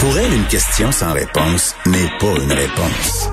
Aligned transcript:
Pour 0.00 0.16
elle, 0.16 0.32
une 0.32 0.46
question 0.46 0.90
sans 0.92 1.12
réponse 1.12 1.76
n'est 1.86 2.08
pas 2.18 2.34
une 2.42 2.52
réponse. 2.52 3.30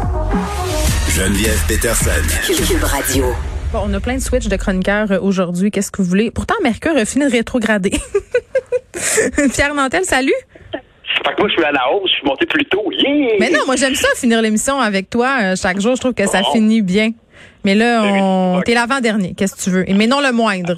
Geneviève 1.10 1.60
Peterson. 1.68 2.12
Cube 2.46 2.84
Radio. 2.84 3.26
Bon, 3.72 3.84
on 3.86 3.94
a 3.94 4.00
plein 4.00 4.16
de 4.16 4.22
switches 4.22 4.48
de 4.48 4.56
chroniqueurs 4.56 5.12
euh, 5.12 5.20
aujourd'hui. 5.22 5.72
Qu'est-ce 5.72 5.92
que 5.92 6.02
vous 6.02 6.08
voulez? 6.10 6.32
Pourtant, 6.32 6.56
Mercure 6.64 6.96
a 6.98 7.06
fini 7.06 7.26
de 7.26 7.32
rétrograder. 7.32 7.92
Pierre 9.54 9.74
Nantel, 9.74 10.04
salut. 10.06 10.34
Fait 10.72 11.34
que 11.36 11.40
moi, 11.42 11.48
je 11.50 11.54
suis 11.54 11.64
à 11.64 11.72
la 11.72 11.92
hausse, 11.92 12.10
je 12.12 12.16
suis 12.18 12.26
monté 12.28 12.46
plus 12.46 12.66
tôt. 12.66 12.84
Yeah! 12.92 13.36
Mais 13.40 13.50
non, 13.50 13.60
moi, 13.66 13.76
j'aime 13.76 13.96
ça, 13.96 14.08
finir 14.16 14.42
l'émission 14.42 14.80
avec 14.80 15.10
toi 15.10 15.38
euh, 15.42 15.56
chaque 15.56 15.80
jour. 15.80 15.96
Je 15.96 16.02
trouve 16.02 16.14
que 16.14 16.28
ça 16.28 16.42
Bon. 16.42 16.52
finit 16.54 16.82
bien. 16.82 17.12
Mais 17.64 17.76
là, 17.76 18.04
on... 18.04 18.62
t'es 18.66 18.74
l'avant-dernier. 18.74 19.34
Qu'est-ce 19.36 19.56
que 19.56 19.62
tu 19.62 19.70
veux? 19.70 19.86
Mais 19.96 20.08
non 20.08 20.22
le 20.22 20.32
moindre. 20.32 20.76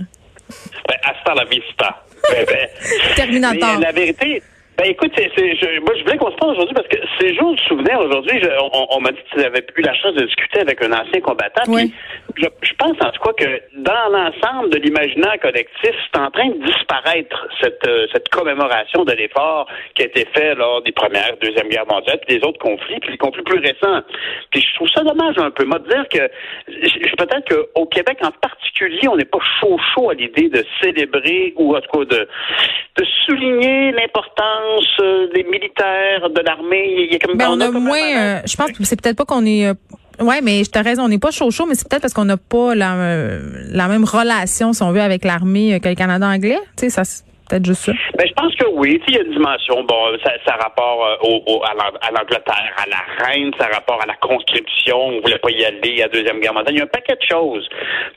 Ben, 0.87 0.97
hasta 1.03 1.33
la 1.35 1.45
vista. 1.45 2.03
Ben, 2.29 2.45
ben. 2.47 2.67
Terminator. 3.15 3.77
Mais 3.79 3.85
la 3.85 3.91
vérité, 3.91 4.41
ben 4.79 4.91
écoute, 4.91 5.11
c'est, 5.17 5.29
c'est- 5.35 5.55
je- 5.57 5.79
moi 5.81 5.93
je 5.97 6.03
voulais 6.03 6.17
qu'on 6.17 6.31
se 6.31 6.37
parle 6.37 6.51
aujourd'hui 6.53 6.73
parce 6.73 6.87
que 6.87 6.97
ces 7.19 7.35
jours 7.35 7.53
de 7.53 7.59
souvenir 7.61 7.99
aujourd'hui, 7.99 8.39
on, 8.73 8.87
on 8.91 9.01
m'a 9.01 9.11
dit 9.11 9.19
que 9.29 9.41
tu 9.41 9.81
eu 9.81 9.83
la 9.83 9.93
chance 9.93 10.13
de 10.13 10.23
discuter 10.25 10.61
avec 10.61 10.81
un 10.81 10.93
ancien 10.93 11.19
combattant. 11.19 11.63
Oui. 11.67 11.93
Puis 12.33 12.43
je, 12.45 12.67
je 12.69 12.73
pense 12.75 12.91
en 13.01 13.11
tout 13.11 13.21
cas 13.21 13.33
que 13.33 13.61
dans 13.75 14.07
l'ensemble 14.09 14.69
de 14.69 14.77
l'imaginaire 14.77 15.37
collectif, 15.41 15.91
c'est 16.13 16.19
en 16.19 16.31
train 16.31 16.47
de 16.47 16.63
disparaître 16.65 17.47
cette, 17.59 17.85
euh, 17.87 18.07
cette 18.13 18.29
commémoration 18.29 19.03
de 19.03 19.11
l'effort 19.13 19.67
qui 19.95 20.03
a 20.03 20.05
été 20.05 20.25
fait 20.33 20.55
lors 20.55 20.81
des 20.81 20.93
premières, 20.93 21.35
deuxième 21.41 21.67
guerre 21.67 21.87
mondiale, 21.91 22.19
puis 22.25 22.39
des 22.39 22.45
autres 22.47 22.59
conflits, 22.59 22.99
puis 23.01 23.11
les 23.11 23.17
conflits 23.17 23.43
plus 23.43 23.59
récents. 23.59 24.01
Puis 24.51 24.61
je 24.61 24.75
trouve 24.75 24.89
ça 24.95 25.03
dommage 25.03 25.37
un 25.39 25.51
peu. 25.51 25.65
Moi, 25.65 25.79
de 25.79 25.89
dire 25.89 26.07
que 26.09 26.29
peut-être 27.17 27.49
qu'au 27.49 27.85
Québec 27.87 28.17
en 28.21 28.31
particulier, 28.31 29.07
on 29.09 29.17
n'est 29.17 29.25
pas 29.25 29.39
chaud 29.59 29.77
chaud 29.93 30.09
à 30.09 30.13
l'idée 30.13 30.47
de 30.47 30.63
célébrer 30.81 31.53
ou 31.57 31.75
en 31.75 31.81
tout 31.81 31.99
cas 31.99 32.05
de, 32.17 32.27
de 32.97 33.05
souligner 33.25 33.91
l'importance 33.91 34.68
euh, 35.01 35.27
des 35.33 35.43
militaires, 35.43 36.29
de 36.29 36.41
l'armée. 36.41 37.05
Il 37.07 37.13
y 37.13 37.15
a 37.15 37.19
comme 37.19 37.37
Ben, 37.37 37.47
on 37.49 37.59
a 37.61 37.67
comme 37.67 37.77
un 37.77 37.79
moins. 37.79 38.17
euh, 38.17 38.39
je 38.45 38.55
pense 38.55 38.71
que 38.71 38.83
c'est 38.83 38.99
peut-être 39.01 39.17
pas 39.17 39.25
qu'on 39.25 39.45
est. 39.45 39.67
euh, 39.67 39.73
Ouais, 40.21 40.41
mais 40.41 40.65
je 40.65 40.69
t'as 40.69 40.81
raison, 40.81 41.03
on 41.03 41.07
n'est 41.07 41.17
pas 41.17 41.31
chaud 41.31 41.49
chaud, 41.49 41.65
mais 41.65 41.75
c'est 41.75 41.87
peut-être 41.87 42.01
parce 42.01 42.13
qu'on 42.13 42.25
n'a 42.25 42.35
pas 42.35 42.75
la, 42.75 42.93
euh, 42.95 43.39
la 43.71 43.87
même 43.87 44.03
relation, 44.03 44.73
si 44.73 44.83
on 44.83 44.91
veut, 44.91 44.99
avec 45.01 45.23
l'armée 45.23 45.75
euh, 45.75 45.79
que 45.79 45.87
le 45.87 45.95
Canada 45.95 46.27
anglais. 46.27 46.59
Tu 46.75 46.89
sais, 46.89 46.89
ça 46.89 47.03
peut-être. 47.49 48.17
Ben, 48.17 48.27
je 48.27 48.33
pense 48.33 48.55
que 48.55 48.65
oui. 48.71 49.01
Il 49.07 49.15
y 49.15 49.17
a 49.17 49.21
une 49.23 49.31
dimension. 49.31 49.83
Bon, 49.83 50.17
ça, 50.23 50.31
ça 50.45 50.53
rapport 50.55 51.05
euh, 51.05 51.15
au, 51.27 51.43
au- 51.47 51.63
à 51.63 51.73
l'Ang- 51.73 51.97
à 52.01 52.11
l'Angleterre, 52.11 52.73
à 52.77 52.85
la 52.89 53.25
reine, 53.25 53.51
ça 53.59 53.67
rapport 53.67 53.99
à 54.01 54.05
la 54.05 54.15
conscription. 54.15 54.97
On 54.97 55.21
voulait 55.21 55.37
pas 55.39 55.49
y 55.51 55.65
aller 55.65 56.01
à 56.01 56.05
la 56.05 56.09
Deuxième 56.09 56.39
Guerre 56.39 56.53
mondiale. 56.53 56.75
Il 56.75 56.77
y 56.79 56.81
a 56.81 56.85
un 56.85 56.87
paquet 56.87 57.15
de 57.15 57.25
choses. 57.29 57.67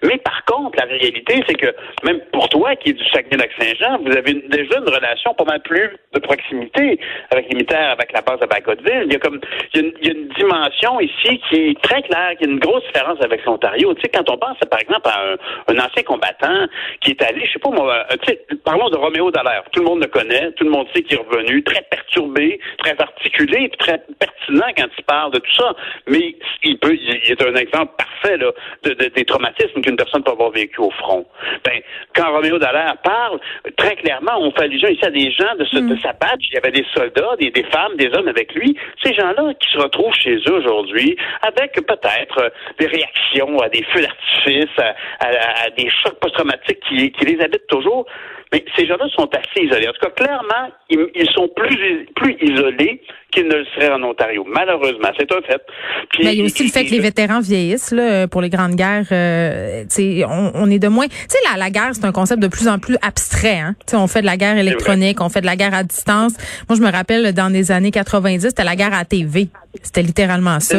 Mais 0.05 0.19
par 0.19 0.45
contre, 0.45 0.79
la 0.79 0.85
réalité, 0.87 1.43
c'est 1.49 1.55
que 1.55 1.75
même 2.05 2.21
pour 2.33 2.49
toi, 2.49 2.77
qui 2.77 2.91
est 2.91 2.93
du 2.93 3.05
Saguenay-Lac-Saint-Jean, 3.11 3.99
vous 4.05 4.17
avez 4.17 4.33
une- 4.33 4.49
déjà 4.49 4.79
une 4.79 4.89
relation 4.89 5.35
pas 5.35 5.45
mal 5.45 5.61
plus 5.63 5.91
de 6.15 6.21
proximité 6.21 6.99
avec 7.31 7.53
les 7.53 7.63
avec 7.73 8.13
la 8.13 8.21
base 8.21 8.39
de 8.41 8.47
Bagotville. 8.47 9.05
Il 9.07 9.13
y 9.13 9.17
a 9.17 9.19
comme 9.19 9.41
il 9.75 9.81
y 10.03 10.09
a, 10.09 10.13
une, 10.13 10.29
dimension 10.37 10.99
ici 11.01 11.41
qui 11.49 11.71
est 11.71 11.81
très 11.83 12.03
claire, 12.03 12.33
qui 12.39 12.45
a 12.45 12.49
une 12.49 12.59
grosse 12.59 12.83
différence 12.93 13.19
avec 13.23 13.45
l'Ontario. 13.45 13.95
Tu 13.95 14.03
sais, 14.03 14.09
quand 14.09 14.29
on 14.29 14.37
pense, 14.37 14.59
par 14.69 14.81
exemple, 14.81 15.09
à 15.09 15.21
un, 15.33 15.75
un 15.75 15.79
ancien 15.79 16.03
combattant 16.03 16.67
qui 17.01 17.13
est 17.13 17.23
allé, 17.23 17.47
je 17.47 17.53
sais 17.53 17.59
pas 17.61 17.71
moi, 17.71 18.05
euh, 18.11 18.17
tu 18.27 18.33
sais, 18.33 18.41
parlons 18.65 18.89
de 18.91 18.97
Roméo 18.97 19.22
Dallaire. 19.31 19.63
Tout 19.73 19.81
le 19.81 19.87
monde 19.87 20.01
le 20.03 20.09
connaît, 20.09 20.53
tout 20.53 20.65
le 20.65 20.71
monde 20.71 20.87
sait 20.95 21.03
qu'il 21.03 21.17
est 21.19 21.21
revenu, 21.23 21.63
très 21.63 21.83
perturbé, 21.83 22.59
très 22.79 22.97
articulé, 22.99 23.69
puis 23.69 23.79
très 23.79 24.03
pertinent 24.19 24.67
quand 24.77 24.89
il 24.99 25.05
parle 25.05 25.33
de 25.33 25.39
tout 25.39 25.53
ça. 25.57 25.75
Mais 26.09 26.35
il 26.63 26.79
peut, 26.79 26.95
il 26.95 27.31
est 27.33 27.43
un 27.43 27.55
exemple 27.55 27.93
parfait 27.97 28.37
là, 28.37 28.51
de, 28.83 28.91
de- 28.95 29.09
des 29.09 29.25
traumatismes 29.25 29.81
qu'une 29.83 29.97
personne 29.97 30.23
peut 30.25 30.33
avoir 30.33 30.51
vécu 30.51 30.81
au 30.81 30.91
front. 30.91 31.27
Ben, 31.65 31.81
quand 32.15 32.31
Roméo 32.33 32.59
Dallaire 32.59 32.97
parle, 33.03 33.39
très 33.77 33.97
clairement, 33.97 34.39
on 34.41 34.51
fait 34.53 34.63
allusion 34.65 34.89
ici 34.89 35.05
à 35.05 35.11
des 35.11 35.31
gens 35.33 35.55
de, 35.59 35.65
ce, 35.65 35.77
de 35.79 35.97
sa 36.01 36.13
badge. 36.13 36.47
Il 36.51 36.55
y 36.55 36.59
avait 36.59 36.73
des 36.73 36.85
soldats, 36.95 37.37
des, 37.39 37.51
des 37.51 37.65
femmes, 37.65 37.97
des 37.97 38.11
hommes 38.17 38.29
avec 38.29 38.53
lui. 38.55 38.77
Ces 39.05 39.15
gens-là 39.15 39.53
qui 39.61 39.71
se 39.73 39.79
retrouvent 39.79 40.15
chez 40.15 40.37
eux 40.49 40.55
aujourd'hui 40.55 41.17
avec 41.47 41.73
peut-être 41.75 42.39
euh, 42.41 42.49
des 42.79 42.87
réactions 42.87 43.59
à 43.61 43.69
des 43.69 43.83
feux 43.85 44.03
d'artifice, 44.03 44.71
à, 44.79 44.95
à- 45.21 45.65
à 45.67 45.71
des 45.71 45.89
chocs 46.03 46.19
post-traumatiques 46.21 46.81
qui, 46.89 47.11
qui 47.13 47.25
les 47.25 47.41
habitent 47.43 47.67
toujours. 47.69 48.07
Mais 48.53 48.65
ces 48.77 48.87
gens-là 48.87 49.07
sont 49.17 49.29
assez 49.35 49.65
isolés. 49.67 49.89
En 49.89 49.93
tout 49.93 50.01
cas, 50.07 50.11
clairement, 50.11 50.71
ils, 50.91 50.99
ils 51.15 51.31
sont 51.31 51.49
plus, 51.57 52.07
plus 52.15 52.37
isolés 52.43 53.01
qu'ils 53.33 53.47
ne 53.49 53.55
le 53.55 53.65
seraient 53.75 53.91
en 53.91 54.03
Ontario. 54.03 54.45
Malheureusement, 54.47 55.09
c'est 55.19 55.33
un 55.33 55.41
fait. 55.41 55.63
Puis- 56.11 56.25
Mais 56.25 56.35
il 56.35 56.39
y 56.41 56.43
a 56.43 56.45
aussi 56.45 56.65
le 56.65 56.69
fait 56.71 56.85
que 56.85 56.91
les 56.91 56.99
vétérans 57.01 57.41
vieillissent 57.41 57.93
là, 57.93 58.29
pour 58.29 58.43
les 58.43 58.51
grandes 58.51 58.75
guerres. 58.75 59.07
euh, 59.11 59.83
tu 59.85 59.89
sais, 60.21 60.25
on, 60.29 60.53
on 60.55 60.71
est 60.71 60.79
de 60.79 60.89
moins. 60.89 61.07
Tu 61.09 61.15
sais, 61.29 61.39
la, 61.51 61.57
la 61.59 61.71
guerre, 61.71 61.91
c'est 61.95 62.05
un 62.05 62.13
concept 62.13 62.43
de 62.43 62.49
plus 62.49 62.69
en 62.69 62.79
plus 62.79 62.97
abstrait. 63.01 63.59
Hein? 63.59 63.75
Tu 63.87 63.93
sais, 63.93 63.97
on 63.97 64.07
fait 64.07 64.21
de 64.21 64.27
la 64.27 64.37
guerre 64.37 64.59
électronique, 64.59 65.21
on 65.23 65.31
fait 65.31 65.41
de 65.41 65.47
la 65.47 65.57
guerre 65.57 65.73
à 65.75 65.83
distance. 65.83 66.33
Moi, 66.69 66.77
je 66.79 66.83
me 66.85 66.93
rappelle 66.93 67.33
dans 67.33 67.49
les 67.49 67.73
années 67.73 67.91
90, 67.91 68.49
c'était 68.49 68.65
la 68.65 68.77
guerre 68.77 68.93
à 68.93 69.05
TV. 69.07 69.49
C'était 69.83 70.03
littéralement 70.03 70.61
ça. 70.61 70.77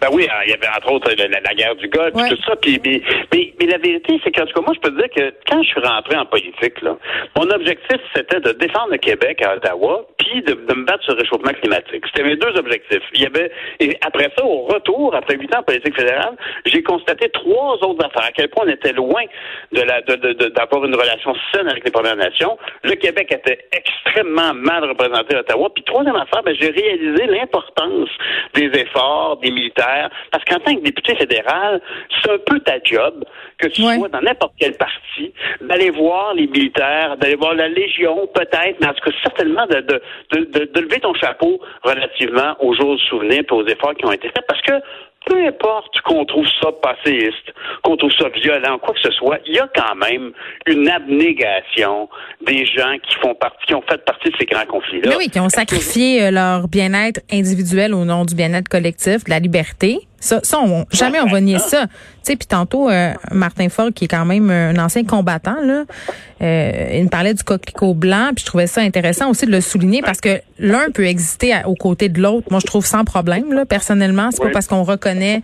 Ben 0.00 0.08
oui, 0.12 0.26
hein, 0.30 0.40
il 0.46 0.50
y 0.50 0.54
avait 0.54 0.68
entre 0.68 0.92
autres 0.92 1.10
la, 1.12 1.54
guerre 1.54 1.76
du 1.76 1.88
Golfe, 1.88 2.14
Ouais. 2.14 2.28
tout 2.30 2.38
ça. 2.46 2.56
Puis, 2.56 2.80
mais, 2.84 3.02
mais, 3.32 3.52
mais 3.60 3.66
la 3.66 3.78
vérité, 3.78 4.18
c'est 4.24 4.30
qu'en 4.32 4.46
tout 4.46 4.54
cas, 4.54 4.60
moi, 4.62 4.72
je 4.74 4.80
peux 4.80 4.90
te 4.94 4.96
dire 4.96 5.10
que 5.14 5.34
quand 5.50 5.62
je 5.62 5.68
suis 5.68 5.80
rentré 5.80 6.16
en 6.16 6.24
politique, 6.26 6.80
là, 6.82 6.96
mon 7.36 7.48
objectif, 7.50 7.98
c'était 8.14 8.40
de 8.40 8.52
défendre 8.52 8.92
le 8.92 8.96
Québec 8.98 9.42
à 9.42 9.56
Ottawa, 9.56 10.06
puis 10.18 10.42
de, 10.42 10.54
de 10.54 10.74
me 10.74 10.84
battre 10.84 11.04
sur 11.04 11.14
le 11.14 11.20
réchauffement 11.20 11.52
climatique. 11.52 12.04
C'était 12.06 12.22
mes 12.26 12.36
deux 12.36 12.56
objectifs. 12.56 13.02
Il 13.14 13.22
y 13.22 13.26
avait, 13.26 13.50
et 13.80 13.96
après 14.00 14.30
ça, 14.36 14.44
au 14.44 14.62
retour, 14.66 15.14
après 15.14 15.36
huit 15.36 15.54
ans 15.54 15.60
en 15.60 15.62
politique 15.64 15.94
fédérale, 15.96 16.36
j'ai 16.64 16.82
constaté 16.82 17.28
trois 17.30 17.74
autres 17.84 18.04
affaires. 18.06 18.24
À 18.28 18.32
quel 18.32 18.48
point 18.48 18.64
on 18.66 18.70
était 18.70 18.92
loin 18.92 19.22
de 19.72 19.82
la, 19.82 20.00
de, 20.02 20.14
de- 20.16 20.32
de- 20.32 20.48
d'avoir 20.48 20.84
une 20.84 20.94
relation 20.94 21.34
saine 21.52 21.68
avec 21.68 21.84
les 21.84 21.90
Premières 21.90 22.16
Nations. 22.16 22.56
Le 22.84 22.94
Québec 22.94 23.28
était 23.32 23.66
extrêmement 23.72 24.54
mal 24.54 24.84
représenté 24.84 25.36
à 25.36 25.40
Ottawa. 25.40 25.68
Puis 25.74 25.84
troisième 25.84 26.16
affaire, 26.16 26.42
ben, 26.42 26.54
j'ai 26.58 26.70
réalisé 26.70 27.26
l'importance 27.26 28.08
des 28.54 28.70
efforts 28.80 29.36
des 29.42 29.50
militaires. 29.50 29.88
Parce 30.30 30.44
qu'en 30.44 30.58
tant 30.60 30.74
que 30.74 30.80
député 30.82 31.14
fédéral, 31.16 31.80
c'est 32.22 32.30
un 32.30 32.38
peu 32.38 32.60
ta 32.60 32.78
job, 32.82 33.24
que 33.58 33.68
tu 33.68 33.82
Ouais. 33.82 33.96
sois 33.98 34.08
dans 34.08 34.20
n'importe 34.20 34.54
quel 34.58 34.74
parti, 34.76 35.32
d'aller 35.60 35.90
voir 35.90 36.34
les 36.34 36.46
militaires, 36.46 37.16
d'aller 37.18 37.36
voir 37.36 37.54
la 37.54 37.68
Légion, 37.68 38.26
peut-être, 38.34 38.76
mais 38.80 38.86
en 38.88 38.94
tout 38.94 39.04
cas, 39.10 39.16
certainement 39.22 39.66
de, 39.66 39.80
de, 39.80 40.02
de, 40.32 40.38
de- 40.58 40.64
de 40.72 40.80
lever 40.80 41.00
ton 41.00 41.14
chapeau 41.14 41.60
relativement 41.82 42.56
aux 42.60 42.74
jours 42.74 42.94
de 42.94 43.00
souvenir 43.00 43.40
et 43.48 43.52
aux 43.52 43.66
efforts 43.66 43.94
qui 43.94 44.06
ont 44.06 44.12
été 44.12 44.28
faits. 44.28 44.44
Parce 44.48 44.62
que 44.62 44.72
peu 45.26 45.46
importe 45.46 46.00
qu'on 46.04 46.24
trouve 46.24 46.46
ça 46.60 46.70
passéiste, 46.82 47.52
qu'on 47.82 47.96
trouve 47.96 48.12
ça 48.18 48.28
violent, 48.30 48.78
quoi 48.78 48.94
que 48.94 49.00
ce 49.00 49.10
soit, 49.12 49.38
il 49.46 49.54
y 49.54 49.58
a 49.58 49.68
quand 49.74 49.94
même 49.96 50.32
une 50.66 50.88
abnégation 50.88 52.08
des 52.46 52.64
gens 52.66 52.96
qui 53.02 53.14
font 53.16 53.34
partie, 53.34 53.66
qui 53.66 53.74
ont 53.74 53.82
fait 53.82 54.02
partie 54.04 54.30
de 54.30 54.36
ces 54.38 54.46
grands 54.46 54.66
conflits-là. 54.66 55.16
Oui, 55.18 55.28
qui 55.28 55.40
ont 55.40 55.48
sacrifié 55.48 56.24
euh, 56.24 56.30
leur 56.30 56.68
bien-être 56.68 57.20
individuel 57.30 57.94
au 57.94 58.04
nom 58.04 58.24
du 58.24 58.34
bien-être 58.34 58.68
collectif, 58.68 59.24
de 59.24 59.30
la 59.30 59.38
liberté. 59.38 59.98
Ça, 60.20 60.40
ça 60.42 60.58
on, 60.60 60.84
jamais 60.92 61.18
on 61.20 61.26
va 61.26 61.40
nier 61.40 61.58
ça. 61.58 61.86
Tu 61.86 62.32
sais, 62.32 62.36
puis 62.36 62.46
tantôt, 62.46 62.90
euh, 62.90 63.12
Martin 63.32 63.70
Fogg, 63.70 63.94
qui 63.94 64.04
est 64.04 64.08
quand 64.08 64.26
même 64.26 64.50
un 64.50 64.76
ancien 64.78 65.04
combattant, 65.04 65.56
là, 65.64 65.84
euh, 66.42 66.90
il 66.94 67.04
me 67.04 67.08
parlait 67.08 67.32
du 67.34 67.42
coquelicot 67.42 67.94
blanc, 67.94 68.28
puis 68.34 68.42
je 68.42 68.46
trouvais 68.46 68.66
ça 68.66 68.82
intéressant 68.82 69.30
aussi 69.30 69.46
de 69.46 69.50
le 69.50 69.60
souligner 69.62 70.02
parce 70.02 70.20
que 70.20 70.40
l'un 70.58 70.90
peut 70.90 71.06
exister 71.06 71.54
à- 71.54 71.66
aux 71.68 71.74
côtés 71.74 72.08
de 72.10 72.20
l'autre. 72.20 72.46
Moi, 72.50 72.60
je 72.60 72.66
trouve 72.66 72.84
sans 72.84 73.04
problème, 73.04 73.52
là, 73.54 73.64
personnellement. 73.64 74.30
C'est 74.30 74.40
Oui. 74.42 74.48
pas 74.48 74.52
parce 74.52 74.66
qu'on 74.66 74.82
reconnaît 74.84 75.40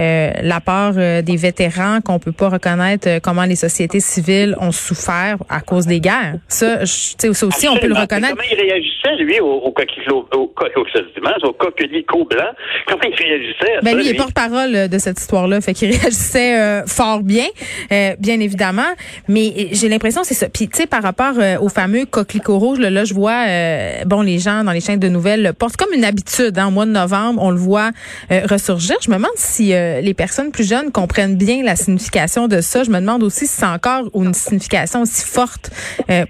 euh, 0.00 0.30
la 0.42 0.60
part 0.60 0.94
euh, 0.96 1.22
des 1.22 1.36
vétérans 1.36 2.00
qu'on 2.00 2.18
peut 2.18 2.32
pas 2.32 2.48
reconnaître 2.48 3.08
euh, 3.08 3.20
comment 3.20 3.44
les 3.44 3.56
sociétés 3.56 4.00
civiles 4.00 4.56
ont 4.60 4.72
souffert 4.72 5.36
à 5.48 5.60
cause 5.60 5.86
des 5.86 6.00
guerres. 6.00 6.36
Ça, 6.48 6.84
je- 6.84 6.84
tu 6.84 7.14
sais, 7.18 7.34
ça 7.34 7.46
aussi, 7.46 7.68
on 7.68 7.76
peut 7.76 7.88
le 7.88 7.94
reconnaître. 7.94 8.34
Comment 8.36 8.48
il 8.50 8.56
réagissait, 8.60 9.16
lui, 9.22 9.38
au, 9.40 9.46
au 9.52 9.70
coquelicot, 9.72 10.28
au, 10.34 10.38
au, 10.38 11.48
au 11.48 11.52
coquelicot 11.52 12.24
blanc? 12.24 12.50
Comment 12.88 13.02
il 13.04 13.14
réagissait 13.14 13.76
à 13.78 13.80
Ben 13.82 13.90
ça, 13.90 13.96
lui, 13.96 14.06
il 14.08 14.11
est 14.12 14.16
porte-parole 14.16 14.74
euh, 14.74 14.88
de 14.88 14.98
cette 14.98 15.20
histoire-là, 15.20 15.60
fait 15.60 15.74
qu'il 15.74 15.90
réagissait 15.96 16.58
euh, 16.58 16.86
fort 16.86 17.22
bien, 17.22 17.46
euh, 17.92 18.14
bien 18.18 18.40
évidemment. 18.40 18.82
Mais 19.28 19.52
euh, 19.58 19.64
j'ai 19.72 19.88
l'impression 19.88 20.22
c'est 20.24 20.34
ça. 20.34 20.48
Puis 20.48 20.68
tu 20.68 20.76
sais, 20.78 20.86
par 20.86 21.02
rapport 21.02 21.34
euh, 21.38 21.58
au 21.58 21.68
fameux 21.68 22.04
coquelicot 22.06 22.58
rouge, 22.58 22.78
là, 22.78 22.90
là, 22.90 23.04
je 23.04 23.14
vois, 23.14 23.44
euh, 23.48 24.04
bon, 24.06 24.22
les 24.22 24.38
gens 24.38 24.64
dans 24.64 24.72
les 24.72 24.80
chaînes 24.80 24.98
de 25.00 25.08
nouvelles 25.08 25.42
le 25.42 25.52
portent 25.52 25.76
comme 25.76 25.92
une 25.94 26.04
habitude. 26.04 26.58
Hein, 26.58 26.68
au 26.68 26.70
mois 26.70 26.86
de 26.86 26.90
novembre, 26.90 27.42
on 27.42 27.50
le 27.50 27.56
voit 27.56 27.90
ressurgir. 28.30 28.96
Je 29.04 29.10
me 29.10 29.16
demande 29.16 29.30
si 29.36 29.68
les 29.68 30.14
personnes 30.14 30.50
plus 30.50 30.68
jeunes 30.68 30.90
comprennent 30.92 31.36
bien 31.36 31.62
la 31.62 31.76
signification 31.76 32.48
de 32.48 32.60
ça. 32.60 32.84
Je 32.84 32.90
me 32.90 33.00
demande 33.00 33.22
aussi 33.22 33.46
si 33.46 33.54
c'est 33.56 33.66
encore 33.66 34.10
une 34.14 34.34
signification 34.34 35.02
aussi 35.02 35.24
forte 35.24 35.70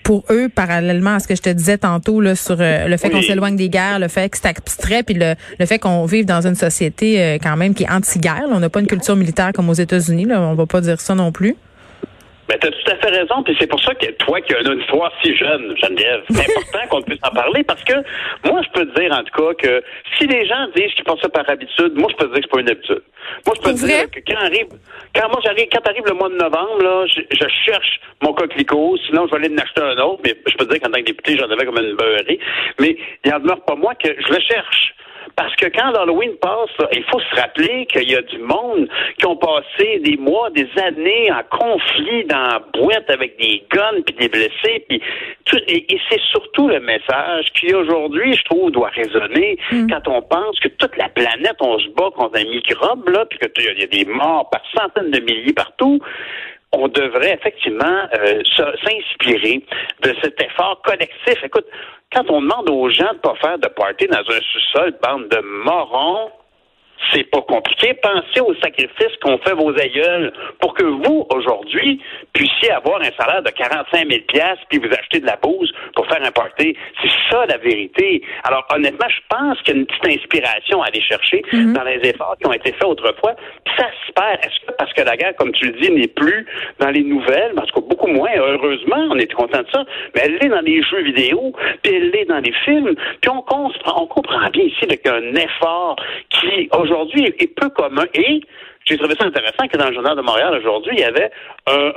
pour 0.02 0.25
eux, 0.31 0.49
parallèlement 0.49 1.14
à 1.14 1.20
ce 1.20 1.29
que 1.29 1.34
je 1.34 1.43
te 1.43 1.50
disais 1.50 1.79
tantôt 1.79 2.20
là 2.20 2.34
sur 2.34 2.56
le 2.58 2.96
fait 2.96 3.08
Oui. 3.08 3.11
qu'on 3.12 3.23
s'éloigne 3.23 3.56
des 3.56 3.69
guerres, 3.69 3.99
le 3.99 4.08
fait 4.08 4.29
que 4.29 4.38
c'est 4.40 4.49
abstrait, 4.49 5.02
puis 5.02 5.14
le, 5.14 5.34
le 5.58 5.67
fait 5.67 5.79
qu'on 5.79 6.05
vive 6.06 6.25
dans 6.25 6.46
une 6.46 6.55
société 6.55 7.38
quand 7.43 7.56
même 7.56 7.71
qui 7.74 7.84
est 7.84 7.90
anti-guerre. 7.90 8.44
On 8.50 8.60
n'a 8.60 8.70
pas 8.70 8.80
une 8.80 8.86
culture 8.86 9.16
militaire 9.16 9.52
comme 9.54 9.69
aux 9.69 9.74
États-Unis. 9.74 10.26
On 10.30 10.54
va 10.54 10.66
pas 10.66 10.80
dire 10.80 11.00
ça 11.00 11.14
non 11.14 11.32
plus. 11.32 11.56
Ben, 12.48 12.58
tu 12.60 12.66
as 12.66 12.70
tout 12.70 12.90
à 12.90 12.96
fait 12.96 13.19
raison, 13.19 13.42
puis 13.44 13.56
c'est 13.58 13.66
pour 13.66 13.80
ça 13.82 13.94
que 13.94 14.10
toi 14.12 14.40
qui 14.40 14.52
as 14.54 14.60
une 14.60 14.80
histoire 14.80 15.12
si 15.22 15.34
jeune, 15.36 15.74
Geneviève, 15.78 16.22
c'est 16.28 16.40
important 16.56 16.88
qu'on 16.90 17.02
puisse 17.02 17.20
en 17.22 17.30
parler 17.30 17.62
parce 17.62 17.82
que 17.84 17.94
moi, 18.44 18.60
je 18.62 18.69
peux 18.78 18.86
te 18.86 19.00
dire 19.00 19.12
en 19.12 19.22
tout 19.22 19.42
cas 19.42 19.54
que 19.54 19.84
si 20.19 20.26
les 20.26 20.46
gens 20.46 20.66
disent 20.74 20.92
qu'ils 20.94 21.04
font 21.06 21.16
ça 21.16 21.28
par 21.28 21.48
habitude, 21.48 21.94
moi, 21.94 22.08
je 22.10 22.16
peux 22.16 22.28
te 22.28 22.34
dire 22.34 22.42
que 22.42 22.48
c'est 22.48 22.50
pas 22.50 22.60
une 22.60 22.70
habitude. 22.70 23.02
Moi, 23.46 23.54
je 23.56 23.62
peux 23.62 23.74
te 23.74 23.86
dire 23.86 24.10
que 24.10 24.20
quand 24.26 24.44
arrive, 24.44 24.66
quand 25.14 25.28
moi 25.28 25.40
j'arrive, 25.44 25.69
quand 25.72 25.88
arrive 25.88 26.04
le 26.04 26.14
mois 26.14 26.28
de 26.28 26.36
novembre, 26.36 26.82
là, 26.82 27.06
je, 27.06 27.20
je 27.30 27.48
cherche 27.64 28.00
mon 28.20 28.34
coquelicot, 28.34 28.98
sinon 29.06 29.26
je 29.26 29.30
vais 29.30 29.44
aller 29.44 29.54
en 29.54 29.62
acheter 29.62 29.80
un 29.80 29.96
autre, 30.02 30.20
mais 30.24 30.34
je 30.46 30.56
peux 30.56 30.66
te 30.66 30.72
dire 30.72 30.80
qu'en 30.82 30.90
tant 30.90 31.00
que 31.00 31.06
député, 31.06 31.38
j'en 31.38 31.48
avais 31.48 31.64
comme 31.64 31.78
une 31.78 31.94
beurrée, 31.96 32.38
mais 32.80 32.96
il 33.24 33.32
en 33.32 33.38
demeure 33.38 33.64
pas 33.64 33.76
moi 33.76 33.94
que 33.94 34.08
je 34.08 34.32
le 34.32 34.40
cherche. 34.40 34.94
Parce 35.37 35.55
que 35.56 35.67
quand 35.67 35.90
l'Halloween 35.90 36.37
passe, 36.40 36.70
il 36.93 37.05
faut 37.05 37.20
se 37.20 37.40
rappeler 37.40 37.87
qu'il 37.87 38.11
y 38.11 38.17
a 38.17 38.23
du 38.23 38.38
monde 38.38 38.88
qui 39.19 39.26
ont 39.26 39.37
passé 39.37 40.00
des 40.00 40.17
mois, 40.17 40.50
des 40.50 40.69
années 40.82 41.31
en 41.32 41.43
conflit 41.50 42.25
dans 42.25 42.43
la 42.43 42.62
boîte 42.75 43.08
avec 43.11 43.38
des 43.38 43.62
guns 43.70 44.02
puis 44.05 44.14
des 44.14 44.29
blessés. 44.29 44.84
Puis 44.88 45.00
tout, 45.44 45.58
et, 45.69 45.87
c'est 46.11 46.20
surtout 46.31 46.69
le 46.69 46.81
message 46.81 47.46
qui 47.55 47.75
aujourd'hui, 47.75 48.34
je 48.34 48.44
trouve, 48.44 48.70
doit 48.70 48.90
résonner 48.90 49.58
mm. 49.70 49.87
quand 49.88 50.08
on 50.08 50.23
pense 50.23 50.58
que 50.61 50.69
toute 50.69 50.96
la 50.96 51.08
planète, 51.08 51.56
on 51.61 51.79
se 51.79 51.88
bat 51.88 52.11
contre 52.14 52.38
un 52.38 52.44
microbe, 52.44 53.08
là, 53.08 53.25
puis 53.26 53.38
qu'il 53.38 53.79
y 53.79 53.82
a 53.82 53.87
des 53.87 54.05
morts 54.05 54.50
par 54.50 54.62
centaines 54.75 55.11
de 55.11 55.20
milliers 55.20 55.52
partout 55.52 56.00
on 56.72 56.88
devrait 56.88 57.34
effectivement 57.34 58.08
euh, 58.14 58.42
s'inspirer 58.84 59.62
de 60.02 60.14
cet 60.22 60.40
effort 60.42 60.80
collectif. 60.82 61.36
Écoute, 61.44 61.66
quand 62.12 62.30
on 62.30 62.40
demande 62.40 62.70
aux 62.70 62.88
gens 62.90 63.12
de 63.12 63.19
pas 63.19 63.34
faire 63.36 63.58
de 63.58 63.69
party 63.69 64.06
dans 64.06 64.19
un 64.19 64.40
sous-sol, 64.52 64.94
bande 65.02 65.28
de 65.28 65.40
morons, 65.64 66.30
c'est 67.12 67.25
pas 67.31 67.43
compliqué. 67.43 67.94
Pensez 67.94 68.41
aux 68.41 68.55
sacrifices 68.56 69.17
qu'ont 69.23 69.38
fait 69.38 69.55
vos 69.55 69.73
aïeuls 69.79 70.32
pour 70.61 70.75
que 70.75 70.85
vous, 70.85 71.26
aujourd'hui, 71.35 72.00
puissiez 72.32 72.70
avoir 72.73 73.00
un 73.00 73.11
salaire 73.19 73.43
de 73.43 73.50
45 73.50 74.09
000 74.09 74.20
puis 74.69 74.79
vous 74.79 74.93
acheter 74.93 75.20
de 75.20 75.26
la 75.26 75.37
bouse 75.37 75.73
pour 75.94 76.06
faire 76.06 76.23
un 76.23 76.31
party. 76.31 76.76
C'est 77.03 77.11
ça, 77.31 77.47
la 77.47 77.59
vérité. 77.59 78.23
Alors, 78.44 78.67
honnêtement, 78.75 79.09
je 79.09 79.20
pense 79.29 79.61
qu'il 79.62 79.75
y 79.75 79.76
a 79.76 79.81
une 79.81 79.87
petite 79.87 80.20
inspiration 80.20 80.82
à 80.82 80.87
aller 80.87 81.03
chercher 81.03 81.43
mhm. 81.53 81.73
dans 81.73 81.85
les 81.85 82.00
efforts 82.09 82.37
qui 82.41 82.47
ont 82.47 82.53
été 82.53 82.73
faits 82.73 82.85
autrefois. 82.85 83.35
ça 83.76 83.87
se 84.06 84.12
perd. 84.12 84.38
Est-ce 84.44 84.67
que 84.67 84.73
parce 84.79 84.93
que 84.94 85.03
la 85.03 85.17
guerre, 85.17 85.37
comme 85.37 85.53
tu 85.53 85.67
le 85.67 85.81
dis, 85.81 85.91
n'est 85.91 86.08
plus 86.08 86.47
dans 86.79 86.91
les 86.91 87.03
nouvelles, 87.03 87.53
parce 87.55 87.70
que 87.70 87.81
beaucoup 87.81 88.08
moins, 88.08 88.31
heureusement, 88.37 89.08
on 89.11 89.19
est 89.19 89.32
content 89.32 89.62
de 89.62 89.70
ça, 89.73 89.85
mais 90.15 90.23
elle 90.25 90.44
est 90.44 90.49
dans 90.49 90.61
les 90.61 90.82
jeux 90.82 91.03
vidéo, 91.03 91.53
puis 91.82 91.94
elle 91.94 92.15
est 92.15 92.25
dans 92.25 92.41
les 92.41 92.53
films, 92.65 92.94
puis 93.20 93.31
on 93.31 93.43
comprend, 93.43 93.70
on 93.97 94.06
comprend 94.06 94.49
bien 94.50 94.65
ici 94.65 94.81
qu'il 94.81 95.00
y 95.05 95.08
a 95.08 95.15
un 95.15 95.35
effort 95.35 95.97
qui, 96.31 96.69
aujourd'hui, 96.76 97.01
aujourd'hui 97.02 97.34
est, 97.38 97.54
peu 97.54 97.69
commun. 97.70 98.06
Et 98.14 98.40
j'ai 98.84 98.99
trouvé 98.99 99.14
ça 99.19 99.26
intéressant 99.26 99.69
que 99.69 99.76
dans 99.76 99.88
le 99.88 99.94
journal 99.94 100.17
de 100.17 100.23
Montréal 100.23 100.55
aujourd'hui, 100.58 100.93
il 100.94 101.00
y 101.00 101.05
avait 101.05 101.31
un, 101.67 101.93